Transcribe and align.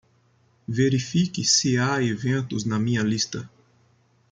Verifique 0.67 1.45
se 1.45 1.77
há 1.77 2.01
eventos 2.01 2.65
na 2.65 2.79
minha 2.79 3.03
lista. 3.03 3.47